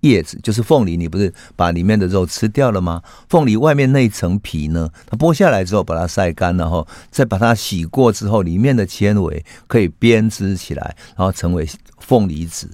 [0.01, 3.01] 叶子就是凤梨，你不是把里面的肉吃掉了吗？
[3.27, 4.88] 凤梨外面那一层皮呢？
[5.08, 12.69] 它剥下来之后，把它晒干，然后再把它洗过之后，里面的纤维可以编织起来，然后成为凤梨纸，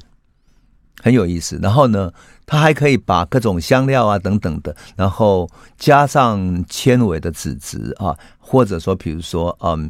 [1.01, 1.57] 很有意思。
[1.63, 2.11] 然后呢，
[2.45, 9.89] 它还可以把各种香料啊等等的，然后加上纤维的纸质啊，或者说比如说嗯，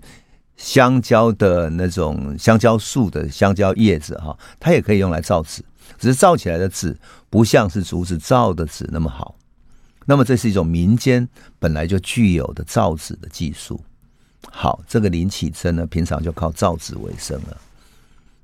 [0.57, 5.63] 香蕉的那种香蕉树的香蕉叶子哈，它也可以用来造纸。
[5.99, 6.97] 只是造起来的纸
[7.29, 9.35] 不像是竹子造的纸那么好，
[10.05, 11.27] 那么这是一种民间
[11.59, 13.83] 本来就具有的造纸的技术。
[14.49, 17.57] 好，这个林启珍呢，平常就靠造纸为生了。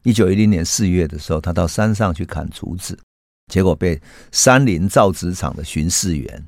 [0.03, 2.97] 一九一零年四月的时候，他到山上去砍竹子，
[3.47, 6.45] 结果被山林造纸厂的巡视员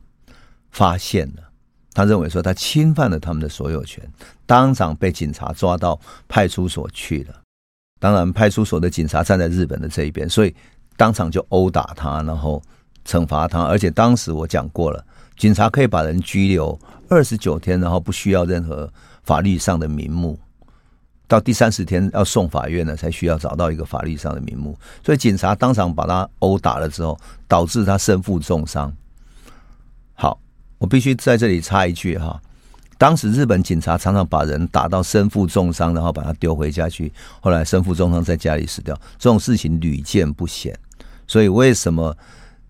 [0.72, 1.51] 发现了。
[1.94, 4.04] 他认为说他侵犯了他们的所有权，
[4.46, 7.36] 当场被警察抓到派出所去了。
[8.00, 10.56] 当然，派出所的警察站在日本的这一边，所以
[10.98, 12.60] 当场就殴打他，然后
[13.06, 13.62] 惩罚他。
[13.62, 15.06] 而且当时我讲过了，
[15.38, 18.92] 警察可以把人拘留二十九天，然后不需要任何
[19.24, 20.40] 法律上的名目。
[21.28, 24.76] 到第三十天要送法院呢，才需要找到一个法律上的名目。
[25.06, 28.92] 所以警察当场把他殴打了之后，导致他身负重伤。
[30.14, 30.40] 好，
[30.82, 32.42] 我必须在这里插一句哈。
[32.98, 37.14] 当时日本警察常常把人打到身负重伤，然后把他丢回家去。
[37.40, 40.76] 后来身负重伤在家里死掉，这种事情屡见不鲜。
[41.28, 42.18] 所以为什么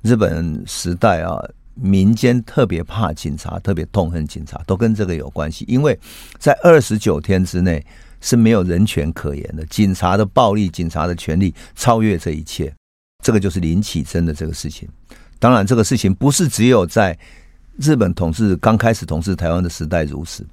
[0.01, 1.41] 日本时代啊，
[1.73, 5.63] 民间特别怕警察，特别痛恨警察，都跟这个有关系。
[5.69, 5.97] 因为
[6.37, 7.85] 在二十九天之内
[8.19, 12.73] 是没有人权可言的，警察的暴力、警察的权力超越这一切。
[13.23, 14.89] 这个就是林启珍的这个事情。
[15.39, 17.17] 当然，这个事情不是只有在。
[17.77, 20.45] 日本统治刚开始统治台湾的时代如此，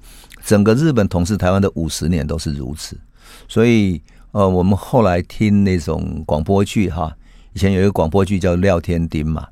[0.43, 2.97] 整个日本统治台湾的五十年都是如此。
[3.47, 4.01] 所以，
[4.31, 7.15] 呃，我们后来听那种广播剧哈，
[7.53, 9.47] 以前有一个广播剧叫《廖天丁》嘛，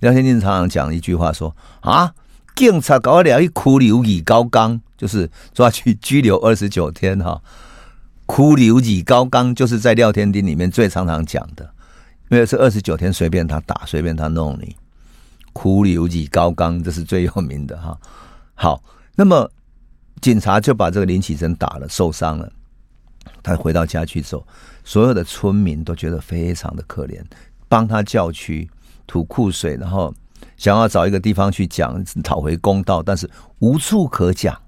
[0.00, 2.12] 廖天丁常常讲一句话说啊，
[2.54, 7.40] 警察搞了一哭流以高刚，就是抓去拘留二十九天哈。
[8.26, 11.68] 哭流以高刚就是在廖天丁里面最常常讲的，
[12.28, 14.76] 因为是二十九天随便他打，随便他弄你。
[15.62, 17.98] 拘留二高岗，这是最有名的哈。
[18.54, 18.82] 好，
[19.16, 19.50] 那么
[20.20, 22.50] 警察就把这个林启珍打了，受伤了。
[23.42, 24.46] 他回到家去之后，
[24.84, 27.20] 所有的村民都觉得非常的可怜，
[27.68, 28.68] 帮他叫屈、
[29.06, 30.12] 吐苦水，然后
[30.56, 34.60] 想要找一个地方去讲，讨回公道，但是无处可讲。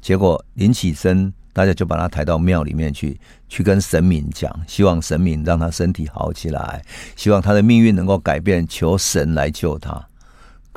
[0.00, 6.84] 结果林启珍，大家就把他抬到庙里面去，去跟神明讲，希望神明让他身体好起来，
[7.16, 10.06] 希望他的命运能够改变，求神来救他。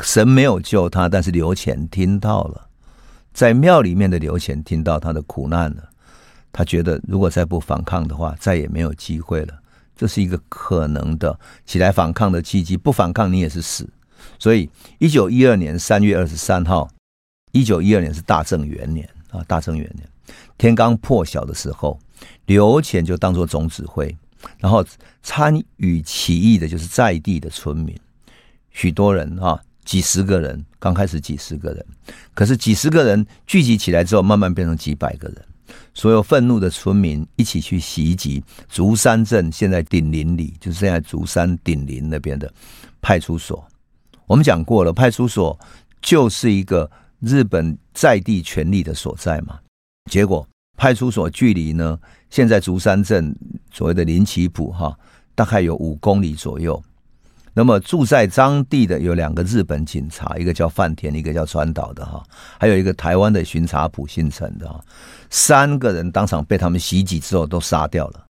[0.02, 2.70] 神没有救他，但是刘潜听到了，
[3.34, 5.90] 在庙里面的刘潜听到他的苦难了。
[6.54, 9.54] 他觉得，如果再不反抗的话，再也没有机会了。
[9.96, 12.78] 这是一个可能的起来反抗的契机。
[12.78, 13.90] 不反抗，你也是死。
[14.38, 16.88] 所以，一九一二年三月二十三号，
[17.52, 20.08] 一九一二年是大正元年啊，大正元年
[20.58, 22.00] 天刚破晓的时候，
[22.46, 24.16] 刘潜就当作总指挥，
[24.60, 24.86] 然后
[25.22, 27.96] 参与起义的就是在地的村民，
[28.72, 31.86] 许多人啊，几十个人，刚开始几十个人，
[32.34, 35.44] 可是几十个人聚集起来之后，慢慢变成几百个人。
[35.94, 42.52] 所有愤怒的村民一起去袭击竹山镇，现在顶林里就是现在竹山顶林那边的
[43.02, 43.66] 派出所。
[44.26, 45.60] 我们讲过了，派出所
[46.02, 49.60] 就是一个日本在地权力的所在嘛。
[50.08, 53.36] 结果派出所距离呢，现在竹山镇
[53.72, 54.98] 所谓的林奇埔哈，
[55.36, 56.82] 大概有五公里左右。
[57.54, 62.24] 那么住在当地的有两个日本警察，一个叫饭田，一个叫川岛的哈，
[62.60, 64.80] 还有一个台湾的巡查埔姓陈的哈，
[65.32, 68.26] 三个人当场被他们袭击之后都杀掉了。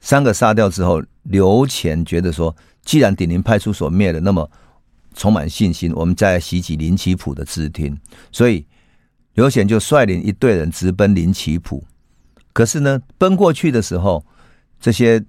[0.00, 4.50] 三个杀掉之后，刘潜觉得说，既然顶林派出所灭了，那么
[5.14, 7.94] 充满信心，我们再袭击林奇埔的支厅。
[8.32, 8.66] 所以
[9.34, 11.84] 刘显就率领一队人直奔林崎埔。
[12.52, 14.24] 可是呢，奔过去的时候，
[14.80, 15.24] 这些。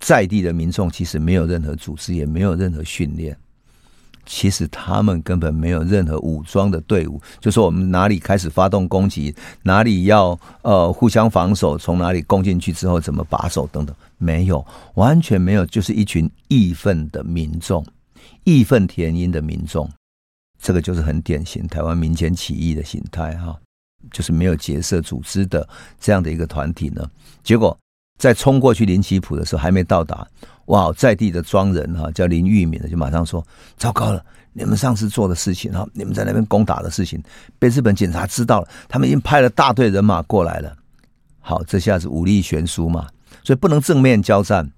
[0.00, 3.36] 在地的民众其实没有任何组织，也没有任何训练。
[4.24, 9.34] 其实他们根本没有任何武装的队伍，就说我们哪里开始发动攻击，
[9.64, 17.84] 哪里要呃互相防守，从哪里攻进去之后怎么把守等等，没有，完全没有，就是一群义愤的民众，
[18.44, 19.90] 义愤填膺的民众。
[20.60, 23.56] 这个就是很典型台湾民间起义的形态哈，
[24.10, 25.66] 就是没有结社组织的
[26.00, 27.08] 这样的一个团体呢，
[27.42, 27.76] 结果。
[28.18, 30.26] 在冲过去林奇普的时候，还没到达，
[30.64, 30.92] 哇！
[30.94, 33.46] 在地的庄人哈，叫林玉敏的，就马上说
[33.78, 34.20] ：“糟糕了，
[34.52, 37.22] 你们上次做的事情哈，你们在那边攻打的事情，
[37.60, 40.76] 被日本警察知道了，他们已经派了大队人马过来了。
[41.38, 43.06] 好，这下子武力悬殊嘛，
[43.44, 44.68] 所以不能正面交战。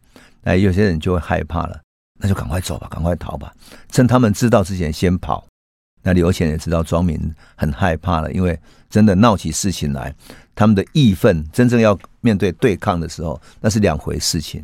[0.43, 1.81] 哎，有些人就会害怕了，
[2.19, 3.51] 那就赶快走吧，赶快逃吧，
[3.91, 5.47] 趁他们知道之前先跑。
[6.03, 7.19] 那刘显也知道庄敏
[7.57, 8.59] 很害怕了，因为
[8.89, 10.15] 真的闹起事情来。”
[10.55, 14.63] 他们的义愤真正要面对对抗的时候，那是两回事情。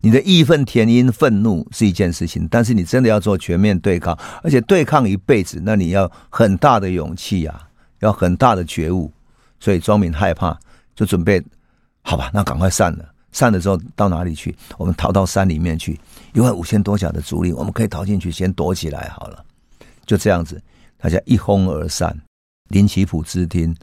[0.00, 7.66] 你的义愤填膺、愤怒是一件事情，但是你真的要做全面对抗，而且对抗一辈子，那你要很大的勇气呀、啊，
[8.00, 9.10] 要很大的觉悟。
[9.58, 10.56] 所以庄敏害怕，
[10.94, 11.42] 就准备
[12.02, 13.04] 好吧，那赶快散了。
[13.32, 14.54] 散了之后到哪里去？
[14.78, 15.98] 我们逃到山里面去，
[16.32, 19.44] 一万五千多甲的主力，我们可以逃进去，先躲起来好了。
[20.06, 20.62] 就这样子，
[20.96, 22.16] 大家一哄而散。
[22.68, 23.74] 林崎埔支厅。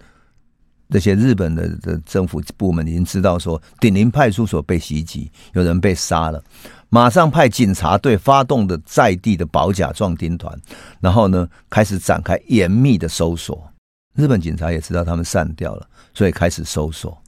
[0.90, 6.44] 这些日本的的政府部门已经知道说，顶林派出所被袭击，有人被杀了，
[6.90, 10.56] 马上派警察队发动的在地的保甲壮丁团，
[11.00, 13.68] 然后呢，开始展开严密的搜索。
[14.16, 17.20] 日本警察也知道他们散掉了，所以开始搜索。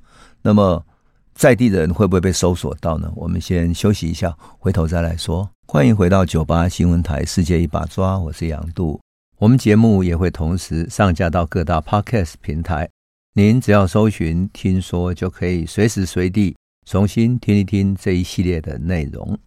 [0.43, 0.85] 那么
[1.35, 3.11] 在地的人会不会被搜索到呢？
[3.13, 5.49] 我们先休息一下，回头再来说。
[5.67, 9.01] 欢迎回到九八新闻台《世界一把抓》，我是杨度。
[9.37, 12.89] 我们节目也会同时上架到各大 Podcast 平台。
[13.33, 19.37] 您只要搜寻“听说”，就可以随时随地重新听一听这一系列的内容。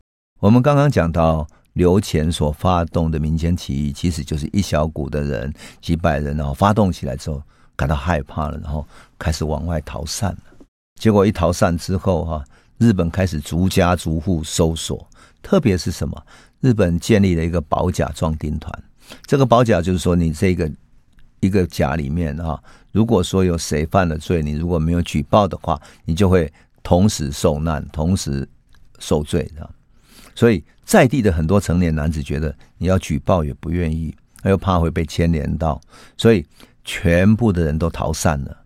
[0.40, 7.42] 我们刚刚讲到刘潜所发动的民间起义，其实就是一小股的人，几百人，然后发动起来之后
[7.74, 8.86] 感到害怕了，然后
[9.18, 10.57] 开始往外逃散了。
[10.98, 12.44] 结果一逃散之后，哈，
[12.78, 15.08] 日本开始逐家逐户搜索，
[15.40, 16.26] 特别是什么？
[16.60, 18.72] 日本建立了一个保甲壮丁团。
[19.24, 20.70] 这个保甲就是说，你这个
[21.40, 22.60] 一个甲里面，哈。
[22.90, 28.48] 如果说有谁犯了罪，你如果没有举报的话，你就会同时受难，同时
[28.98, 29.70] 受罪的。
[30.34, 34.12] 所以在地的很多成年男子觉得你要举报也不愿意，
[34.44, 35.80] 又怕会被牵连到，
[36.16, 36.44] 所以
[36.84, 38.56] 全部的人都逃散了。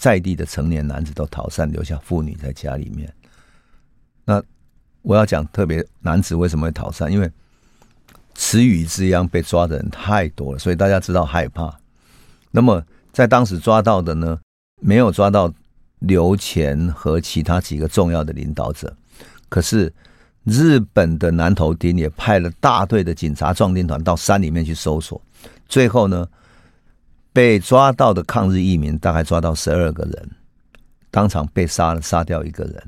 [0.00, 3.12] 在地的成年男子都逃散，留下妇女在家里面。
[4.24, 4.42] 那
[5.02, 7.12] 我要讲特别男子为什么会逃散？
[7.12, 7.30] 因为
[8.34, 11.78] 池鱼之殃被抓的人太多了，所以大家知道害怕。
[12.50, 12.82] 那么。
[13.12, 14.38] 在当时抓到的呢，
[14.80, 15.52] 没有抓到
[15.98, 18.96] 刘潜和其他几个重要的领导者。
[19.48, 19.92] 可是
[20.44, 25.20] 日本的南头町也派了大队的警察壮丁团到山里面去搜索。
[25.68, 26.24] 最后呢，
[27.32, 30.30] 被抓到的抗日义民大概抓到十二个人，
[31.10, 32.82] 当场被杀了，杀掉一个人。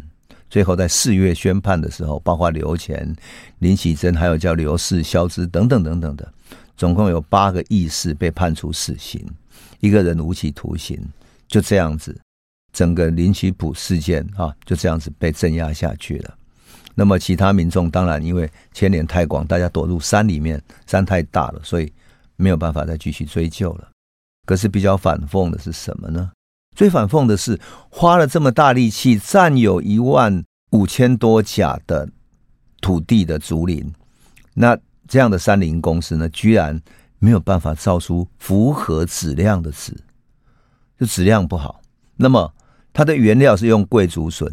[0.50, 3.14] 最后在四月宣判的时候，包括刘乾、
[3.60, 6.30] 林启珍，还有叫刘氏、肖之等等等等的，
[6.76, 9.24] 总共有八个义士被判处死刑，
[9.80, 10.98] 一个人无期徒刑。
[11.48, 12.14] 就这样子，
[12.72, 16.34] 整个林奇普事件啊，就这样子被镇压下去了。
[16.94, 21.90] 那么其他民众当然因为牵连太广，大家躲入山里面，山太大了，所以
[22.36, 23.88] 没有办法再继续追究了。
[24.46, 26.30] 可是比较反讽的是什么呢？
[26.74, 32.08] 最反讽的是，花了这么大力气占有一万五千多甲的
[32.80, 33.92] 土地的竹林，
[34.54, 34.76] 那
[35.06, 36.80] 这样的山林公司呢，居然
[37.18, 39.94] 没有办法造出符合质量的纸，
[40.98, 41.80] 就质量不好。
[42.16, 42.52] 那么
[42.92, 44.50] 它的原料是用桂竹笋，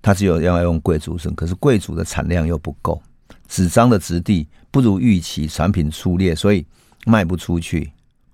[0.00, 3.02] 它只有要用桂竹笋，可是桂竹的产量又不够，
[3.48, 6.64] 纸张的质地不如预期，产品粗劣，所以
[7.06, 7.92] 卖不出去。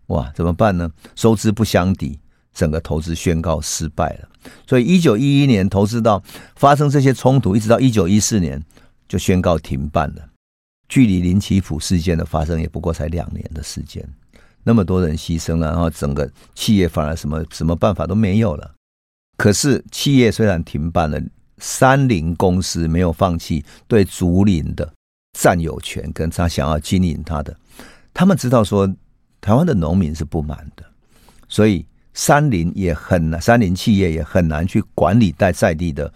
[0.09, 0.91] 哇，怎么办呢？
[1.15, 2.19] 收支不相抵。
[2.53, 4.29] 整个投资宣告失败了，
[4.67, 6.23] 所以一九一一年投资到
[6.55, 8.65] 发生这些冲突，一直到一九一四年
[9.07, 10.27] 就宣告停办了。
[10.89, 14.03] 距离林奇普事件的发生也不过才两年的时间，
[14.65, 18.73] 那么多人牺牲了，然后整个企业反而什么什么办法都没有了。
[19.37, 21.21] 可是企业虽然停办了，
[21.59, 24.91] 三菱公司没有放弃对竹林的
[25.39, 27.55] 占有权，跟他想要经营他的，
[28.15, 28.91] 他们知道说
[29.47, 30.85] 台湾的农民是不满的，
[31.49, 31.87] 所以。
[32.17, 36.11] 山林也很难，山林企业也很难去管理在在地的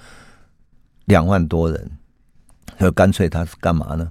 [1.04, 1.90] 两万多人，
[2.78, 4.10] 就干脆他是干嘛呢？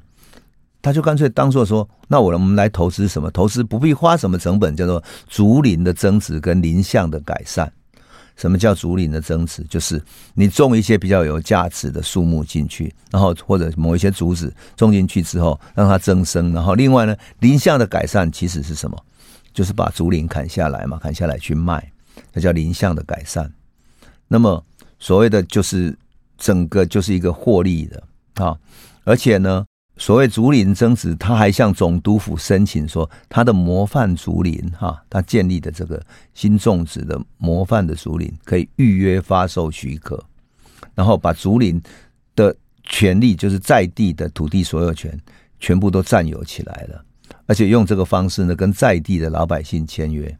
[0.84, 3.32] 他就干脆当做说，那我们来投资什么？
[3.32, 7.74] 投资不必花什么成本，叫做竹林的增值跟林相的改善。
[8.36, 9.64] 什么叫竹林的增值？
[9.64, 10.00] 就是
[10.36, 16.54] 你种一些比较有价值的树木进去，然后或者某一些竹子种进去之后，让它增生。
[16.54, 18.96] 然后另外呢，林相的改善其实是什么？
[19.60, 21.92] 就是把竹林砍下来嘛，砍下来去卖，
[22.32, 23.52] 那叫林相的改善。
[24.26, 24.66] 那么
[25.00, 25.94] 所谓的就是
[26.38, 28.02] 整个就是一个获利的
[28.36, 28.58] 啊，
[29.04, 29.66] 而且呢，
[29.98, 36.02] 所谓竹林增值，他还向总督府申请说，他的模范竹林哈，他建立的这个
[36.34, 40.24] 新种植的模范的竹林可以预约发售许可，
[40.96, 41.82] 然后把竹林
[42.34, 45.20] 的权利，就是在地的土地所有权，
[45.60, 47.04] 全部都占有起来了。
[47.50, 50.38] 而且用这个方式呢，跟在地的老百姓签约。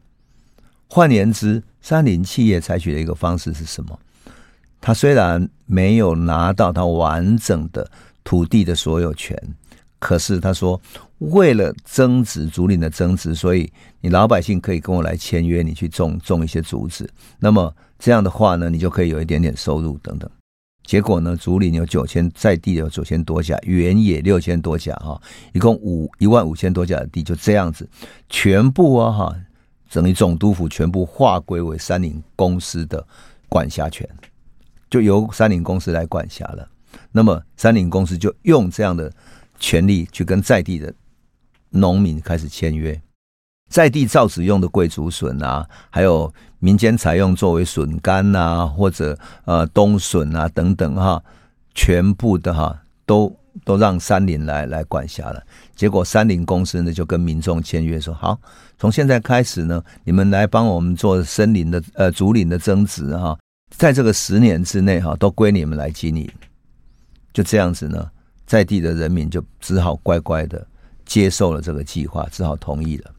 [0.86, 3.98] 换言之，山林企业采取的一个方式是什么？
[4.80, 7.90] 他虽然没有拿到他完整的
[8.22, 9.36] 土地的所有权，
[9.98, 10.80] 可是他说，
[11.18, 13.68] 为了增值竹林的增值，所以
[14.00, 17.10] 你老百姓可以跟我来签约，你去种种一些竹子。
[17.40, 20.30] 那么这样的话呢，你就可以有一点点收入等等。
[20.90, 25.22] 结果呢，竹林有九千，在地有九千多甲，原野六千多甲，哈，
[25.52, 27.88] 一共五一万五千多甲的地，就这样子，
[28.28, 29.36] 全部啊，哈，
[29.92, 33.06] 等于总督府全部划归为三林公司的
[33.48, 34.04] 管辖权，
[34.90, 36.68] 就由三林公司来管辖了。
[37.12, 39.12] 那么三林公司就用这样的
[39.60, 40.92] 权利去跟在地的
[41.68, 43.00] 农民开始签约。
[43.70, 51.22] 在地造纸用的桂竹笋啊，还有民间采用作为笋干啊，或者呃冬笋啊等等哈，
[51.72, 55.40] 全部的哈都都让山林来来管辖了。
[55.76, 58.36] 结果山林公司呢就跟民众签约说，好，
[58.76, 63.38] 从现在开始呢，你们来帮我们做森林的呃竹林的增值哈，
[63.76, 66.28] 在这个十年之内哈都归你们来经营。
[67.32, 68.10] 就这样子呢，
[68.46, 70.66] 在地的人民就只好乖乖的
[71.04, 73.10] 接受了这个计划，只好同意了。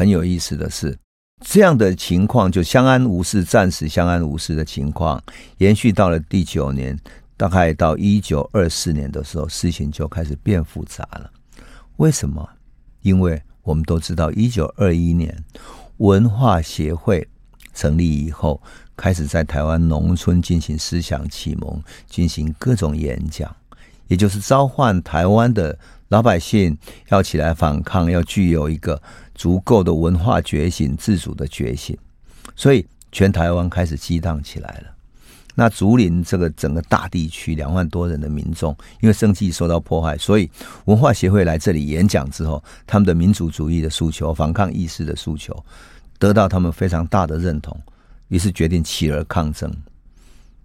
[0.00, 0.98] 很有意思的是，
[1.44, 5.22] 这样的情况就相安无事，暂时相安无事的情况，
[5.58, 6.98] 延续到了第九年，
[7.36, 11.30] 大概到一九二四年的时候，事情就开始变复杂了。
[11.98, 12.48] 为什么？
[13.02, 15.36] 因为我们都知道，一九二一年
[15.98, 17.28] 文化协会
[17.74, 18.58] 成立以后，
[18.96, 21.78] 开始在台湾农村进行思想启蒙，
[22.08, 23.54] 进行各种演讲，
[24.08, 25.78] 也就是召唤台湾的
[26.10, 29.02] 老百姓要起来反抗，要具有一个。
[29.32, 31.96] 足够的文化觉醒、自主的觉醒，
[32.54, 34.94] 所以全台湾开始激荡起来了。
[35.54, 40.50] 那竹林这个整个大地区两万多人的民众，因为生计受到迫害，所以
[40.84, 45.56] 文化协会来这里演讲之后，他们的民主主义的诉求、反抗意识的诉求，
[46.18, 47.74] 得到他们非常大的认同，
[48.28, 49.74] 于是决定起而抗争。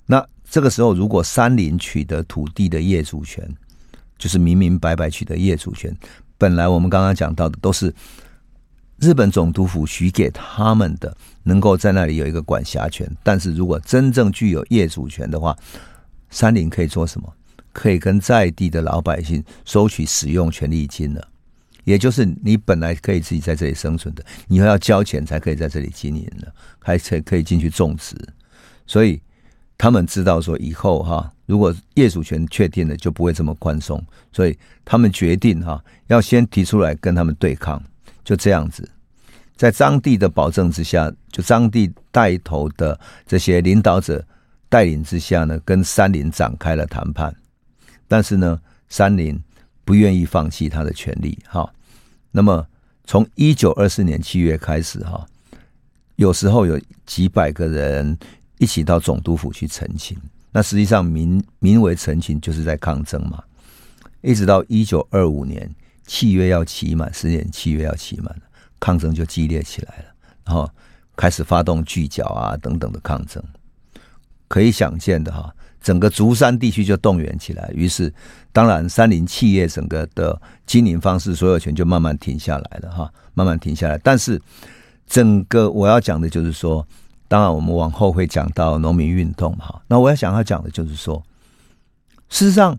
[0.06, 3.50] 那这个时候，如果山林取得土地的业主权，
[4.18, 5.96] 就是明明白白取得业主权，
[6.38, 7.94] 本来我们刚刚讲到的都是。
[8.98, 13.06] 日本总督府许给他们的，能够在那里有一个管辖权。
[13.24, 15.54] 但是如果真正具有业主权的话，
[16.30, 17.34] 山林可以做什么？
[17.74, 21.28] 可以跟在地的老百姓收取使用权利金了。
[21.84, 26.50] 也就是你本来可以自己在这里生存的，你要交钱才可以在这里经营的，
[26.80, 28.16] 还才可以进去种植。
[28.88, 29.22] 所以
[29.78, 34.04] 他们知道说以后哈，如果业主权确定了，就不会这么宽松。
[34.32, 37.82] 所以他们决定哈，要先提出来跟他们对抗。
[38.24, 38.90] 就这样子，
[39.56, 44.26] 在张帝的保证之下，就张帝带头的这些领导者
[44.68, 47.34] 带领之下呢，跟山林展开了谈判。
[48.08, 49.40] 但是呢，山林
[49.84, 51.38] 不愿意放弃他的权利。
[51.48, 51.72] 哈，
[52.32, 52.66] 那么
[53.06, 55.24] 从一九二四年七月开始，哈，
[56.16, 58.18] 有时候有几百个人
[58.58, 60.18] 一起到总督府去澄清。
[60.56, 63.44] 那实际上名名为陈情，就是在抗争嘛。
[64.22, 65.70] 一直到一九二五年
[66.08, 68.34] 契约要期满，十年契约要期满，
[68.80, 70.06] 抗争就激烈起来了，
[70.46, 70.72] 然后
[71.18, 73.44] 开始发动锯缴啊等等的抗争。
[74.48, 75.54] 可以想见的哈。
[75.82, 78.12] 整个竹山地区就动员起来，于是
[78.54, 83.98] 当然山林企业整个的经营方式所有权就慢慢停下来了哈，慢慢停下来。
[83.98, 84.42] 但是
[85.06, 86.88] 整个我要讲的就是说，
[87.28, 89.82] 当然我们往后会讲到农民运动哈。
[89.88, 91.22] 那我要想要讲的就是说，
[92.30, 92.78] 事实上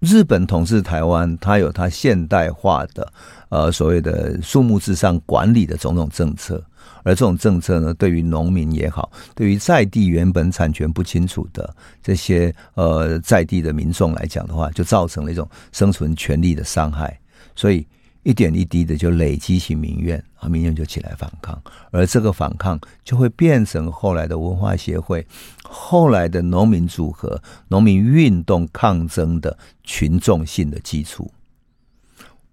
[0.00, 3.12] 日本统治台湾，它有它现代化的
[3.48, 6.62] 呃所谓的树木至上管理的种种政策。
[7.04, 17.18] 而这种政策呢，对于农民也好，对于在地原本产权不清楚的这些呃在地的民众来讲的话，就造成了一种生存权利的伤害。
[17.54, 17.86] 所以
[18.22, 21.60] 一点一滴的就累积起民怨啊，民怨就起来反抗，
[21.90, 25.26] 而这个反抗就会变成后来的文化协会、
[25.62, 31.30] 后来的农民组合、农民运动抗争的群众性的基础。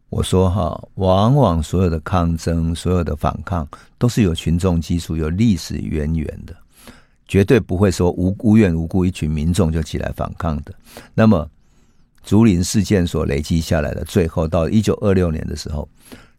[0.09, 6.55] 我说哈，往往所有的抗争、所有的反抗，都是有群众基础、有历史渊源的，
[7.27, 10.73] 绝对不会说无无缘无故一群民众就起来反抗的。
[11.13, 11.49] 那么，
[12.25, 15.87] 竹林事件所累积下来的，最后到一九二六年的时候，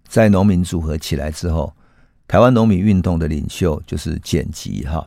[0.06, 1.72] 在农民组合起来之后，
[2.28, 5.06] 台湾农民运动的领袖就是简吉哈，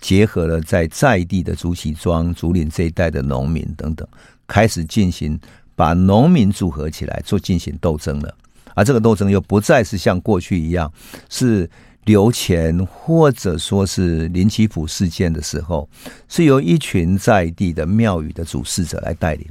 [0.00, 4.08] 结合了在在地的竹崎庄、竹林这一带的农民等等，
[4.48, 5.38] 开始进行。
[5.78, 8.34] 把农民组合起来做进行斗争了，
[8.74, 10.90] 而这个斗争又不再是像过去一样
[11.28, 11.68] 是
[12.06, 15.86] 留钱，或者说是林奇甫事件的时候，
[16.28, 19.46] 是由一群在地的庙宇的主事者来带领。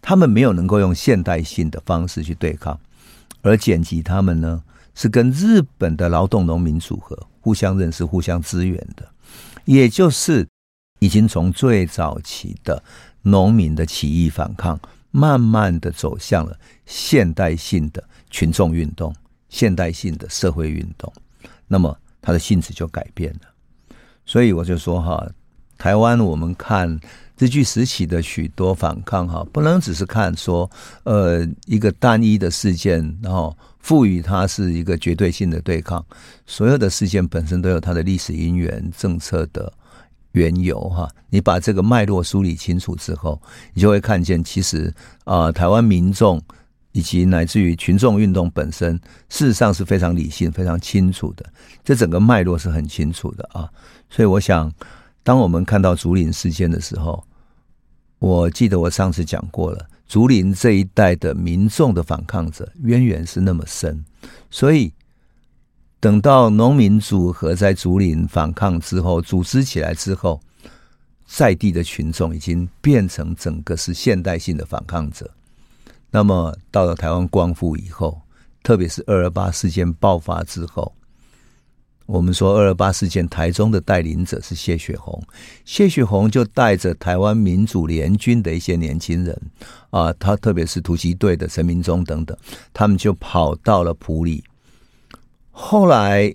[0.00, 2.78] 他们没有能够用现代性的方式去对抗，
[3.42, 4.62] 而剪辑他们呢，
[4.94, 9.08] 是跟日本的劳动农民组合互相认识、互相支援的，
[9.64, 10.46] 也就是
[10.98, 12.82] 已经从最早期的
[13.22, 14.78] 农民的起义反抗。
[15.12, 19.12] 慢慢的走向了现代性的群众运动，
[19.48, 21.12] 现代性的社会运动，
[21.66, 23.94] 那么它的性质就改变了。
[24.24, 25.28] 所以我就说哈，
[25.76, 27.00] 台湾我们看
[27.40, 30.70] 日据时期的许多反抗哈，不能只是看说
[31.04, 36.04] 呃一个单一的事件，然后赋予它是一个绝对性的对抗，
[36.46, 39.72] 所有的事件本身都有它的历史因缘、政策的。
[40.32, 43.42] 缘由哈，你把这个脉络梳理清楚之后，
[43.74, 46.40] 你就会看见，其实啊、台湾民众
[46.92, 48.94] 以及乃至于群众运动本身，
[49.28, 51.44] 事实上是非常理性、非常清楚的。
[51.82, 53.68] 这整个脉络是很清楚的啊。
[54.08, 54.72] 所以，我想，
[55.24, 57.24] 当我们看到竹林事件的时候，
[58.20, 64.04] 我记得我上次讲过了，竹林这一带的民众的反抗者渊源是那么深，
[64.48, 64.92] 所以。
[66.02, 70.40] 等到农民组合在竹林反抗之后，组织起来之后，
[71.26, 75.30] 在地的群众已经变成整个是现代性的反抗者。
[76.10, 78.18] 那么到了台湾光复以后，
[78.62, 80.90] 特别是二二八事件爆发之后，
[82.10, 85.22] 我们说二二八事件台中的带领者是谢雪红，
[85.64, 89.40] 谢雪红就带着台湾民主联军的一些年轻人
[89.90, 92.36] 啊，他特别是突击队的陈明忠等等，
[92.72, 94.42] 他们就跑到了埔里。
[95.52, 96.34] 后来，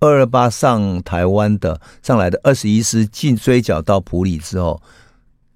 [0.00, 4.82] 二二八上台湾的上来的二十一师进追剿到埔里之后，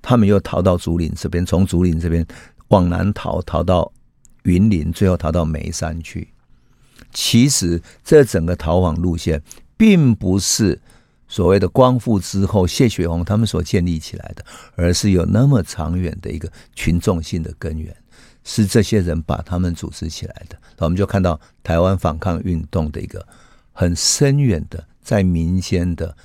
[0.01, 2.25] 他们又逃到竹林这边，从竹林这边
[2.69, 3.91] 往南逃，逃到
[4.45, 6.29] 云林，最后逃到眉山去。
[7.21, 9.43] 其实这整个逃亡路线，
[9.77, 10.81] 并不是
[11.27, 14.45] 所谓的光复之后谢雪红他们所建立起来的，
[14.77, 17.93] 而是有那么长远的一个群众性的根源。
[18.45, 23.27] 是这些人把他们组织起来的，那我们就看到台湾反抗运动的一个
[23.73, 26.16] 很深远的在民间的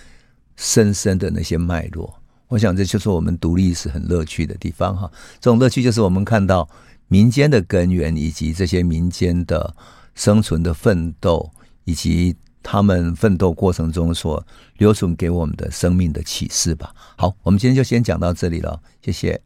[0.56, 2.14] 深深的那些脉络。
[2.50, 5.12] 我想这就是我们读历史很乐趣的地方哈。
[5.41, 6.70] 这种乐趣就是我们看到
[7.08, 9.76] 民间的根源，以及这些民间的
[10.16, 11.51] 生存的奋斗，
[11.86, 14.45] 以及他们奋斗过程中所
[14.78, 16.93] 留存给我们的生命的启示吧。
[17.18, 19.41] 好，我们今天就先讲到这里了，谢谢。